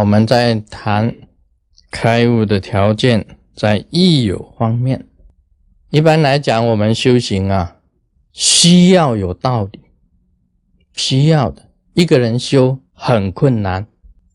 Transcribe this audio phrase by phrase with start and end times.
[0.00, 1.14] 我们在谈
[1.90, 5.06] 开悟的条件，在义有方面。
[5.90, 7.76] 一般来讲，我们修行啊，
[8.32, 9.80] 需要有道理，
[10.94, 11.68] 需要的。
[11.92, 13.86] 一个人修很困难，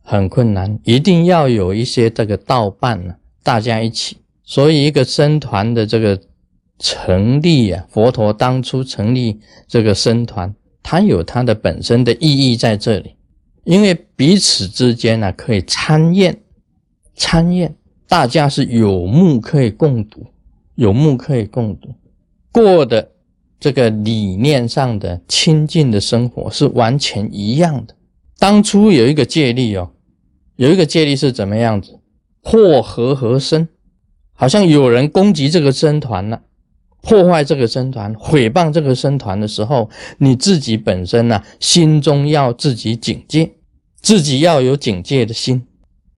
[0.03, 4.17] 很困难，一定要有一些这个道伴呢，大家一起。
[4.43, 6.21] 所以，一个僧团的这个
[6.77, 10.53] 成立啊，佛陀当初成立这个僧团，
[10.83, 13.14] 它有它的本身的意义在这里。
[13.65, 16.39] 因为彼此之间呢，可以参验，
[17.15, 17.75] 参验，
[18.07, 20.27] 大家是有目可以共睹，
[20.75, 21.89] 有目可以共睹，
[22.51, 23.09] 过的
[23.59, 27.95] 这个理念上的亲近的生活是完全一样的。
[28.37, 29.91] 当初有一个戒律哦，
[30.55, 31.99] 有一个戒律是怎么样子？
[32.41, 33.67] 破和合生，
[34.33, 36.43] 好像有人攻击这个僧团了。
[37.01, 43.51] 破坏这个僧团、毁谤这个僧团的时候，你自己本身呢，心中要自己警戒，
[44.05, 45.65] 自己要有警戒的心。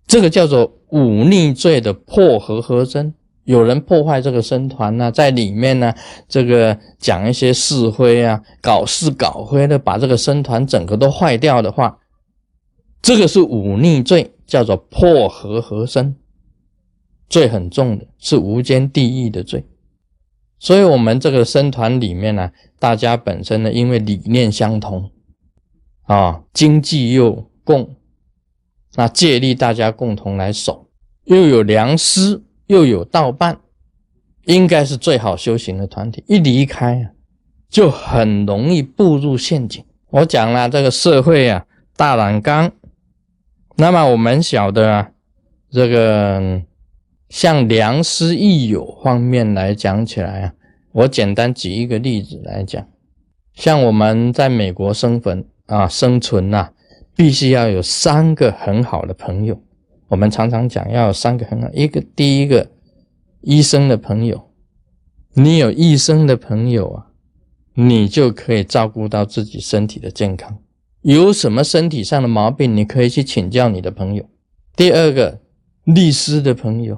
[0.06, 3.14] 这个叫做忤逆罪的破和合真。
[3.46, 5.94] 有人破坏这个僧团呢，在里面呢，
[6.28, 11.98] 这个讲一些是非啊，搞事搞非的，把这个僧团整个都坏掉的话，
[13.02, 16.18] 这个是忤逆罪，叫做破和合身，
[17.30, 19.66] 罪很重的，是无间地狱的罪。
[20.60, 25.10] 所以，我们这个僧团里面呢，大家本身呢，因为理念相同，
[26.04, 27.98] 啊，经济又共，
[28.96, 30.88] 那借力大家共同来守，
[31.26, 33.60] 又有良师，又有道伴，
[34.46, 36.24] 应该是最好修行的团体。
[36.28, 37.12] 一离开啊，
[37.70, 39.84] 就很容易步入陷阱。
[40.12, 41.66] 我讲了这个社会啊，
[41.98, 42.72] 大染缸，
[43.76, 45.12] 那么我们晓得啊，
[45.70, 46.62] 这个。
[47.30, 50.54] 像良师益友方面来讲起来啊，
[50.94, 52.88] 我简单举一个例子来讲，
[53.54, 56.72] 像我们在美国生存啊，生存呐，
[57.18, 59.62] 必须要有三个很好的朋友。
[60.08, 62.72] 我们常常讲要有三个很好，一个第一个
[63.42, 64.50] 医生的朋友，
[65.34, 67.08] 你有医生的朋友啊，
[67.74, 70.58] 你就可以照顾到自己身体的健康。
[71.02, 74.26] 有什么身体上的毛病，你可以去请教你的朋友。
[74.76, 75.42] 第二个
[75.84, 76.98] 律师的朋友。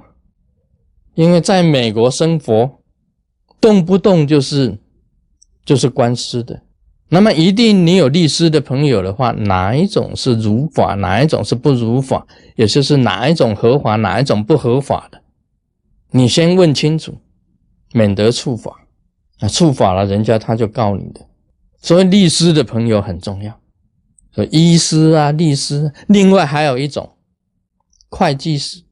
[1.16, 2.80] 因为在美国生活，
[3.60, 4.78] 动不动就是
[5.66, 6.62] 就是官司的，
[7.10, 12.26] 那么一定你有律师的朋友的话，哪一种是如法，哪一种是不如法，
[12.56, 15.22] 也就是哪一种合法，哪一种不合法的，
[16.12, 17.18] 你先问清楚，
[17.94, 18.86] 免得触法
[19.40, 21.22] 啊，触法了，人家他就告你的。
[21.82, 23.60] 所以律师的朋友很重要，
[24.32, 27.12] 所以医师啊，律师，另外还有一种
[28.10, 28.84] 会计师。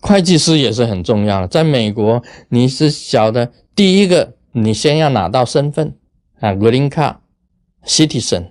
[0.00, 5.94] 会计师也是很重要的，在美国，你是晓得第一个，你先要拿到身份
[6.40, 7.16] 啊，Green Card
[7.84, 8.50] Citizen，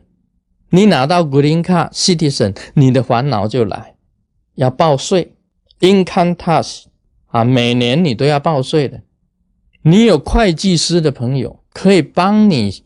[0.70, 3.96] 你拿到 Green Card Citizen，你的烦恼就来，
[4.56, 5.36] 要报税
[5.80, 6.84] ，Income Tax
[7.28, 9.02] 啊，每年你都要报税的。
[9.84, 12.84] 你有会计师的朋友可以帮你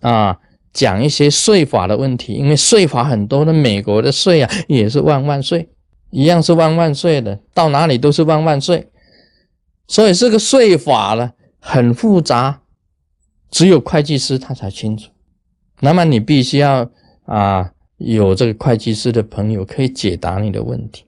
[0.00, 0.38] 啊
[0.72, 5.68] 讲一些税法的问题，因为税法很多的，美国的税啊也是万万税。
[6.10, 8.90] 一样是万万税的，到哪里都是万万税，
[9.86, 12.62] 所以这个税法呢很复杂，
[13.50, 15.10] 只有会计师他才清楚。
[15.80, 16.90] 那么你必须要
[17.24, 21.04] 啊有这个会计师的朋友可以解答你的问题。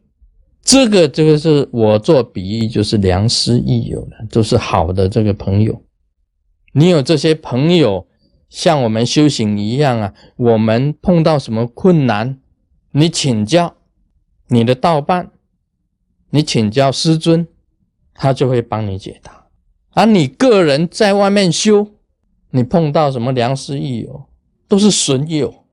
[0.63, 5.83] 这个这个是我做比喻，就是良师益友的，就是好的这个朋友。
[6.73, 8.07] 你有这些朋友，
[8.49, 12.39] 像我们修行一样啊，我们碰到什么困难，
[12.93, 13.77] 你请教。
[14.53, 15.31] 你的道伴，
[16.31, 17.47] 你请教师尊，
[18.13, 19.47] 他就会帮你解答。
[19.93, 21.87] 而你个人在外面修，
[22.51, 24.27] 你碰到什么良师益友，
[24.71, 25.67] 都是损友。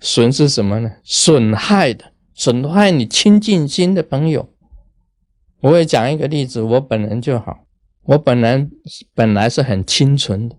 [0.00, 0.90] 损是什么呢？
[1.04, 4.50] 损害的，损害你亲近心的朋友。
[5.60, 7.60] 我会讲一个例子，我本人就好，
[8.02, 8.70] 我本人
[9.14, 10.56] 本来是很清纯的。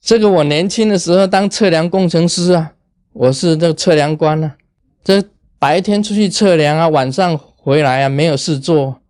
[0.00, 2.74] 这个我年轻的时候当测量工程师啊，
[3.12, 4.56] 我是这个测量官啊，
[5.02, 5.24] 这。
[5.58, 9.00] 白天出去测量啊，晚上回来啊，没有事做。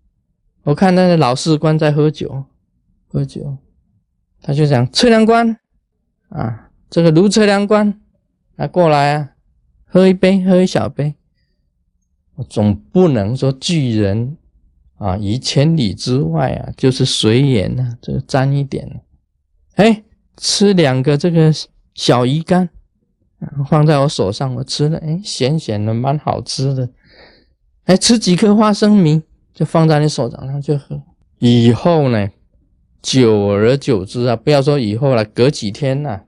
[0.62, 2.44] 我看那个老士官在喝酒，
[3.08, 3.56] 喝酒，
[4.40, 5.58] 他就讲测量官
[6.28, 8.00] 啊，这个卢测量官，
[8.56, 9.30] 啊过来啊，
[9.84, 11.14] 喝一杯，喝一小杯。
[12.36, 14.36] 我总不能说拒人
[14.96, 19.00] 啊，于千里之外啊，就是随缘呐，这个沾一点。
[19.74, 20.04] 哎，
[20.36, 21.52] 吃两个这个
[21.94, 22.68] 小鱼干。
[23.68, 26.88] 放在我手上，我吃了，哎，咸咸的，蛮好吃的。
[27.84, 29.22] 哎，吃几颗花生米，
[29.52, 31.02] 就放在你手掌上就喝。
[31.38, 32.30] 以后呢，
[33.02, 36.22] 久而久之啊，不要说以后了，隔几天呐，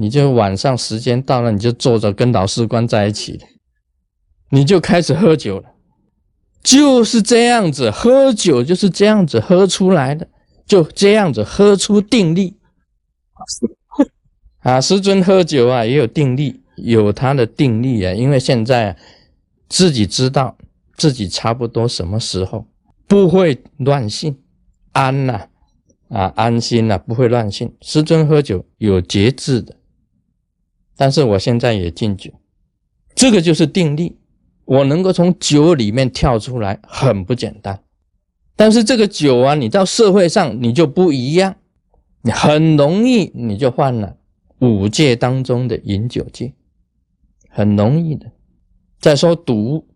[0.00, 3.38] 你就晚上时间到了，你就坐着跟老师官在一起，
[4.48, 5.74] 你就开始喝酒了，
[6.62, 10.26] 就是这样子，喝酒就是这样子喝出来的，
[10.64, 12.56] 就这样子喝出定力。
[14.60, 18.96] 啊，师尊喝酒啊，也有定力，有他的定力啊，因为现在
[19.68, 20.56] 自己知道
[20.96, 22.66] 自己差不多什么时候
[23.06, 24.38] 不会乱性，
[24.92, 25.48] 安呐，
[26.08, 27.70] 啊，安心呐，不会乱性。
[27.82, 29.76] 师尊喝酒有节制的，
[31.00, 32.30] 但是我现在也敬酒，
[33.14, 34.18] 这个就是定力。
[34.66, 37.82] 我能够从酒里面跳出来，很不简单。
[38.54, 41.56] 但是这个酒啊，你到社会上你就不一样，
[42.20, 44.18] 你很容易你就犯了
[44.58, 46.52] 五戒当中的饮酒戒，
[47.48, 48.30] 很容易的。
[49.00, 49.88] 再说赌，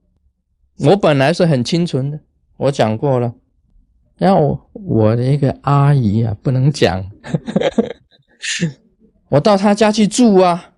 [0.79, 2.21] 我本来是很清纯的，
[2.56, 3.35] 我讲过了。
[4.17, 7.11] 然后我的一个阿姨啊，不能讲，
[9.29, 10.71] 我到她家去住啊，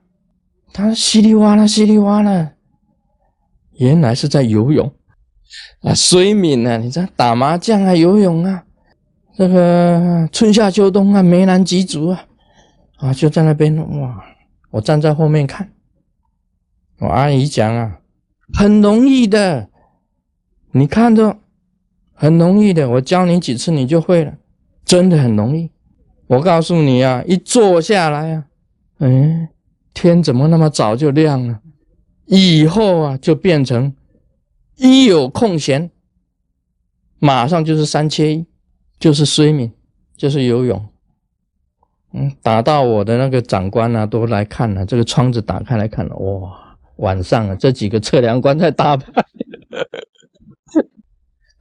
[0.76, 2.52] 他稀里哗啦，稀里哗啦。
[3.78, 4.92] 原来是在游泳
[5.80, 8.62] 啊，水敏啊，你这打麻将啊，游泳啊，
[9.34, 12.26] 这个春夏秋冬啊，梅兰菊竹啊，
[12.98, 14.22] 啊，就在那边哇，
[14.70, 15.72] 我站在后面看。
[16.98, 18.00] 我阿姨讲啊，
[18.52, 19.70] 很容易的，
[20.72, 21.38] 你看着
[22.12, 24.34] 很容易的，我教你几次你就会了，
[24.84, 25.70] 真的很容易。
[26.26, 28.44] 我告诉你啊，一坐下来啊，
[28.98, 29.48] 哎，
[29.96, 31.60] 天怎么那么早就亮了？
[32.26, 33.94] 以后啊，就变成
[34.76, 35.90] 一有空闲，
[37.18, 38.44] 马上就是三缺一，
[38.98, 39.72] 就是睡眠，
[40.18, 40.86] 就是游泳。
[42.12, 49.10] 嗯，打到我的那个长官啊，都来看了，这个窗子打开来看了，哇，晚上啊，这几个测量官在打牌。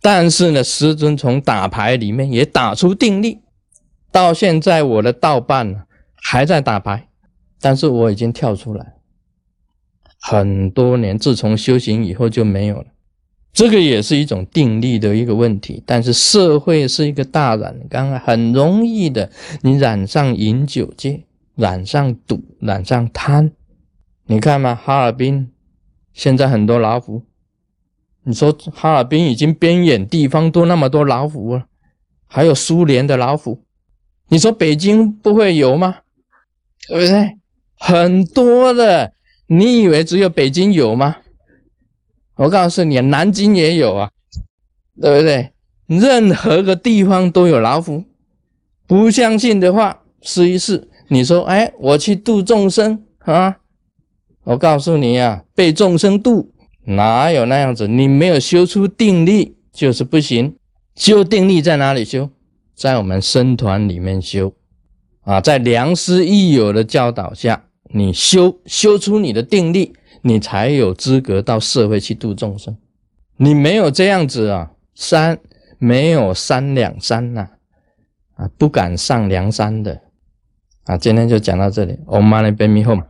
[0.01, 3.39] 但是呢，师尊从打牌里面也打出定力，
[4.11, 5.83] 到现在我的道伴呢
[6.15, 7.04] 还在打牌，
[7.65, 8.93] 但是我已经跳出来。
[10.19, 12.85] 很多年，自从修行以后就没有了。
[13.51, 15.81] 这个也是一种定力的一个问题。
[15.83, 19.31] 但是社会是一个大染缸啊，很容易的，
[19.63, 21.23] 你染上饮酒戒，
[21.55, 23.51] 染上赌，染上贪。
[24.27, 25.51] 你看嘛，哈尔滨
[26.13, 27.23] 现在很多老虎。
[28.25, 31.65] 你说哈尔滨已经边远地方都那么多老虎了，
[32.27, 33.63] 还有苏联的老虎。
[34.27, 36.01] 你说北京不会有吗？
[36.87, 37.39] 对不对？
[37.77, 39.13] 很多的。
[39.47, 41.17] 你以为只有北京有吗？
[42.35, 44.09] 我告诉你，南京也有啊，
[44.99, 45.51] 对不对？
[45.87, 48.03] 任何个地方都有老虎。
[48.87, 50.89] 不相信的话，试一试。
[51.09, 53.57] 你说，哎，我去度众生啊！
[54.45, 56.51] 我告诉你啊，被众生度，
[56.85, 57.87] 哪有那样子？
[57.87, 60.55] 你没有修出定力，就是不行。
[60.95, 62.31] 修定力在哪里修？
[62.73, 64.53] 在我们僧团里面修
[65.25, 67.61] 啊，在良师益友的教导下。
[67.87, 72.75] 你修修出你的定力，你才有资格到社会去度众生。
[73.37, 75.37] 你没有这样子啊，三
[75.77, 77.47] 没有三两山呐，
[78.35, 80.01] 啊，不敢上梁山的
[80.85, 80.97] 啊。
[80.97, 83.05] 今天就讲到这里，我们来背密后嘛。